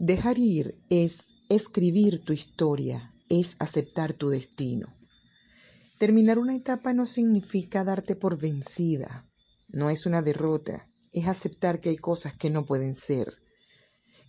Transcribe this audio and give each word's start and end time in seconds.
Dejar 0.00 0.38
ir 0.38 0.80
es 0.90 1.34
escribir 1.48 2.24
tu 2.24 2.32
historia, 2.32 3.12
es 3.28 3.56
aceptar 3.58 4.12
tu 4.12 4.28
destino. 4.28 4.96
Terminar 5.98 6.38
una 6.38 6.54
etapa 6.54 6.92
no 6.92 7.04
significa 7.04 7.82
darte 7.82 8.14
por 8.14 8.38
vencida, 8.38 9.28
no 9.66 9.90
es 9.90 10.06
una 10.06 10.22
derrota, 10.22 10.88
es 11.12 11.26
aceptar 11.26 11.80
que 11.80 11.88
hay 11.88 11.96
cosas 11.96 12.36
que 12.36 12.48
no 12.48 12.64
pueden 12.64 12.94
ser, 12.94 13.42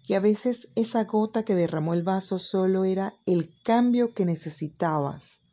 que 0.07 0.15
a 0.15 0.19
veces 0.19 0.69
esa 0.73 1.03
gota 1.03 1.45
que 1.45 1.53
derramó 1.53 1.93
el 1.93 2.01
vaso 2.01 2.39
solo 2.39 2.83
era 2.83 3.13
el 3.27 3.53
cambio 3.61 4.15
que 4.15 4.25
necesitabas 4.25 5.43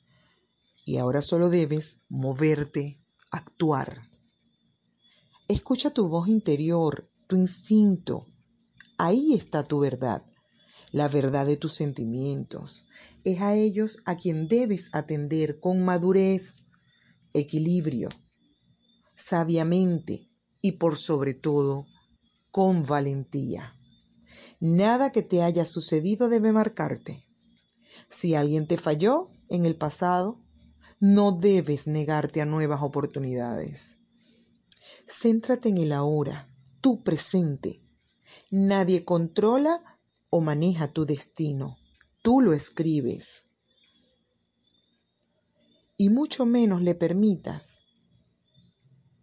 y 0.87 0.97
ahora 0.97 1.21
solo 1.21 1.51
debes 1.51 2.01
moverte, 2.09 3.03
actuar. 3.31 4.09
Escucha 5.47 5.91
tu 5.91 6.09
voz 6.09 6.27
interior, 6.29 7.07
tu 7.27 7.37
instinto. 7.37 8.25
Ahí 8.99 9.35
está 9.35 9.65
tu 9.65 9.81
verdad, 9.81 10.25
la 10.93 11.09
verdad 11.09 11.47
de 11.47 11.57
tus 11.57 11.75
sentimientos. 11.75 12.87
Es 13.25 13.41
a 13.41 13.55
ellos 13.55 14.03
a 14.07 14.17
quien 14.17 14.49
debes 14.49 14.89
atender 14.93 15.61
con 15.61 15.85
madurez, 15.85 16.67
equilibrio, 17.35 18.09
sabiamente 19.15 20.31
y 20.63 20.73
por 20.73 20.97
sobre 20.97 21.35
todo 21.35 21.87
con 22.51 22.87
valentía. 22.87 23.75
Nada 24.61 25.13
que 25.13 25.23
te 25.23 25.43
haya 25.43 25.67
sucedido 25.67 26.29
debe 26.29 26.53
marcarte. 26.53 27.27
Si 28.09 28.35
alguien 28.35 28.67
te 28.67 28.79
falló 28.79 29.31
en 29.49 29.67
el 29.67 29.77
pasado, 29.77 30.43
no 30.99 31.33
debes 31.33 31.87
negarte 31.87 32.41
a 32.41 32.47
nuevas 32.47 32.81
oportunidades. 32.83 33.99
Céntrate 35.07 35.69
en 35.69 35.79
el 35.79 35.93
ahora, 35.93 36.51
tu 36.81 37.03
presente. 37.03 37.86
Nadie 38.51 39.05
controla 39.05 39.83
o 40.31 40.41
maneja 40.41 40.89
tu 40.89 41.07
destino. 41.07 41.77
Tú 42.23 42.41
lo 42.41 42.53
escribes. 42.53 43.47
Y 45.97 46.11
mucho 46.11 46.45
menos 46.45 46.83
le 46.83 46.95
permitas 46.95 47.81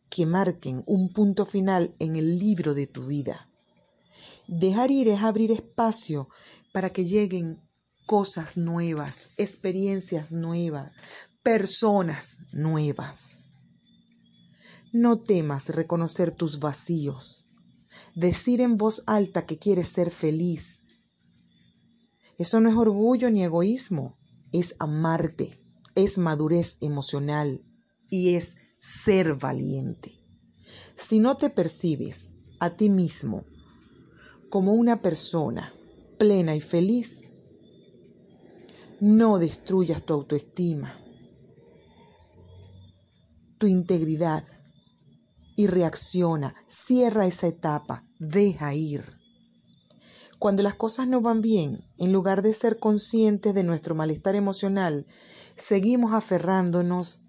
que 0.10 0.26
marquen 0.26 0.84
un 0.86 1.12
punto 1.12 1.46
final 1.46 1.96
en 2.00 2.16
el 2.16 2.38
libro 2.38 2.74
de 2.74 2.88
tu 2.88 3.04
vida. 3.04 3.50
Dejar 4.48 4.92
ir 4.92 5.08
es 5.08 5.22
abrir 5.22 5.52
espacio 5.52 6.30
para 6.72 6.92
que 6.92 7.06
lleguen 7.06 7.62
cosas 8.06 8.58
nuevas, 8.58 9.30
experiencias 9.38 10.32
nuevas, 10.32 10.92
personas 11.42 12.40
nuevas. 12.52 13.54
No 14.92 15.20
temas 15.20 15.70
reconocer 15.70 16.32
tus 16.32 16.60
vacíos, 16.60 17.48
decir 18.16 18.62
en 18.62 18.78
voz 18.78 19.04
alta 19.08 19.46
que 19.46 19.58
quieres 19.58 19.88
ser 19.88 20.12
feliz. 20.12 20.84
Eso 22.38 22.60
no 22.60 22.70
es 22.70 22.76
orgullo 22.76 23.30
ni 23.30 23.44
egoísmo, 23.44 24.18
es 24.52 24.76
amarte, 24.80 25.60
es 25.96 26.18
madurez 26.18 26.78
emocional 26.82 27.64
y 28.10 28.36
es 28.36 28.58
ser 28.78 29.36
valiente. 29.36 30.14
Si 30.96 31.20
no 31.20 31.38
te 31.38 31.50
percibes 31.50 32.34
a 32.60 32.72
ti 32.72 32.90
mismo 32.90 33.46
como 34.50 34.74
una 34.74 35.02
persona 35.02 35.74
plena 36.18 36.56
y 36.56 36.62
feliz, 36.62 37.24
no 39.00 39.40
destruyas 39.40 40.04
tu 40.04 40.14
autoestima, 40.14 40.94
tu 43.58 43.68
integridad 43.68 44.44
y 45.56 45.68
reacciona, 45.68 46.56
cierra 46.68 47.26
esa 47.26 47.48
etapa, 47.48 48.06
deja 48.20 48.74
ir. 48.74 49.20
Cuando 50.40 50.64
las 50.64 50.76
cosas 50.76 51.08
no 51.08 51.22
van 51.22 51.42
bien, 51.42 51.86
en 51.98 52.12
lugar 52.12 52.42
de 52.42 52.54
ser 52.54 52.80
conscientes 52.80 53.54
de 53.54 53.64
nuestro 53.64 53.96
malestar 53.96 54.36
emocional, 54.36 55.06
seguimos 55.56 56.14
aferrándonos 56.14 57.24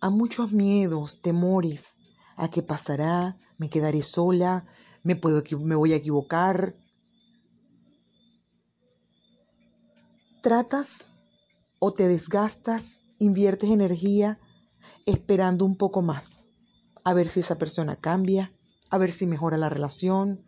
a 0.00 0.08
muchos 0.10 0.52
miedos, 0.52 1.20
temores, 1.20 1.96
a 2.36 2.48
qué 2.48 2.62
pasará, 2.62 3.36
me 3.58 3.68
quedaré 3.68 4.02
sola, 4.02 4.66
me, 5.02 5.16
puedo, 5.16 5.42
me 5.58 5.74
voy 5.74 5.92
a 5.92 5.96
equivocar. 5.96 6.74
Tratas 10.40 11.10
o 11.78 11.92
te 11.92 12.08
desgastas, 12.08 13.02
inviertes 13.18 13.70
energía 13.70 14.40
esperando 15.04 15.64
un 15.64 15.76
poco 15.76 16.02
más 16.02 16.48
a 17.04 17.14
ver 17.14 17.28
si 17.28 17.40
esa 17.40 17.58
persona 17.58 17.96
cambia, 17.96 18.52
a 18.90 18.98
ver 18.98 19.12
si 19.12 19.26
mejora 19.26 19.56
la 19.56 19.68
relación. 19.68 20.44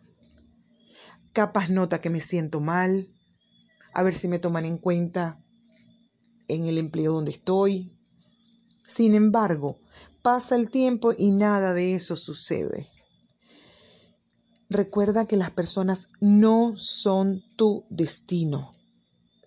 Capaz 1.33 1.69
nota 1.69 2.01
que 2.01 2.09
me 2.09 2.21
siento 2.21 2.61
mal, 2.61 3.09
a 3.93 4.03
ver 4.03 4.15
si 4.15 4.27
me 4.27 4.39
toman 4.39 4.65
en 4.65 4.77
cuenta 4.77 5.41
en 6.47 6.65
el 6.65 6.77
empleo 6.77 7.13
donde 7.13 7.31
estoy. 7.31 7.91
Sin 8.87 9.15
embargo, 9.15 9.79
pasa 10.21 10.55
el 10.55 10.69
tiempo 10.69 11.13
y 11.17 11.31
nada 11.31 11.73
de 11.73 11.95
eso 11.95 12.15
sucede. 12.15 12.89
Recuerda 14.69 15.25
que 15.25 15.37
las 15.37 15.51
personas 15.51 16.07
no 16.19 16.73
son 16.77 17.43
tu 17.55 17.85
destino. 17.89 18.71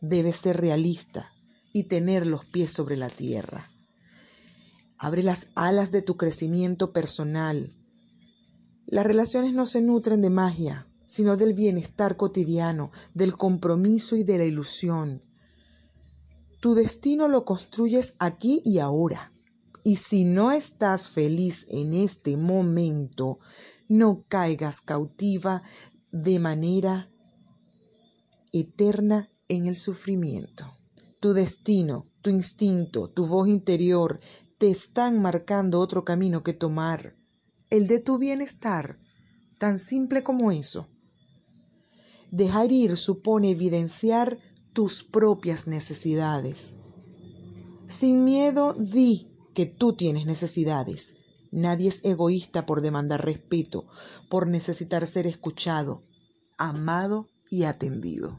Debes 0.00 0.36
ser 0.36 0.60
realista 0.60 1.32
y 1.72 1.84
tener 1.84 2.26
los 2.26 2.44
pies 2.44 2.72
sobre 2.72 2.96
la 2.96 3.10
tierra. 3.10 3.68
Abre 4.98 5.22
las 5.22 5.50
alas 5.54 5.92
de 5.92 6.02
tu 6.02 6.16
crecimiento 6.16 6.92
personal. 6.92 7.72
Las 8.86 9.06
relaciones 9.06 9.54
no 9.54 9.64
se 9.64 9.80
nutren 9.80 10.20
de 10.20 10.30
magia, 10.30 10.88
sino 11.06 11.36
del 11.36 11.54
bienestar 11.54 12.16
cotidiano, 12.16 12.90
del 13.14 13.36
compromiso 13.36 14.16
y 14.16 14.24
de 14.24 14.38
la 14.38 14.44
ilusión. 14.44 15.20
Tu 16.60 16.74
destino 16.74 17.28
lo 17.28 17.44
construyes 17.44 18.14
aquí 18.18 18.60
y 18.64 18.80
ahora. 18.80 19.32
Y 19.84 19.96
si 19.96 20.24
no 20.24 20.50
estás 20.50 21.08
feliz 21.08 21.66
en 21.68 21.94
este 21.94 22.36
momento, 22.36 23.38
no 23.88 24.24
caigas 24.28 24.80
cautiva 24.80 25.62
de 26.10 26.40
manera 26.40 27.08
eterna 28.52 29.30
en 29.46 29.66
el 29.66 29.76
sufrimiento. 29.76 30.66
Tu 31.20 31.32
destino, 31.32 32.04
tu 32.20 32.30
instinto, 32.30 33.08
tu 33.08 33.26
voz 33.26 33.48
interior 33.48 34.20
te 34.58 34.68
están 34.68 35.22
marcando 35.22 35.78
otro 35.78 36.04
camino 36.04 36.42
que 36.42 36.52
tomar, 36.52 37.16
el 37.70 37.86
de 37.86 38.00
tu 38.00 38.18
bienestar, 38.18 38.98
tan 39.58 39.78
simple 39.78 40.24
como 40.24 40.50
eso. 40.50 40.88
Dejar 42.32 42.72
ir 42.72 42.96
supone 42.96 43.50
evidenciar 43.50 44.38
tus 44.72 45.04
propias 45.04 45.68
necesidades. 45.68 46.76
Sin 47.86 48.24
miedo, 48.24 48.74
di 48.74 49.30
que 49.54 49.66
tú 49.66 49.94
tienes 49.94 50.26
necesidades. 50.26 51.16
Nadie 51.50 51.88
es 51.88 52.04
egoísta 52.04 52.66
por 52.66 52.82
demandar 52.82 53.24
respeto, 53.24 53.86
por 54.28 54.46
necesitar 54.46 55.06
ser 55.06 55.26
escuchado, 55.26 56.02
amado 56.58 57.28
y 57.48 57.62
atendido. 57.62 58.38